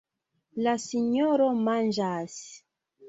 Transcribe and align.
La 0.67 0.71
sinjoro 0.85 1.51
manĝas. 1.71 2.39